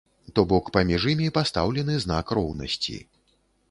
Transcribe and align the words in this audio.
То 0.37 0.45
бок 0.53 0.71
паміж 0.77 1.05
імі 1.13 1.29
пастаўлены 1.37 2.01
знак 2.09 2.37
роўнасці. 2.41 3.03